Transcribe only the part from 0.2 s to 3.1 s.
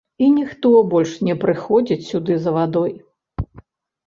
І ніхто больш не прыходзіць сюды за вадой.